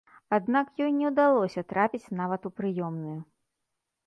Аднак 0.37 0.71
ёй 0.85 0.89
не 0.99 1.05
ўдалося 1.11 1.65
трапіць 1.75 2.11
нават 2.21 2.41
у 2.49 2.53
прыёмную. 2.63 3.15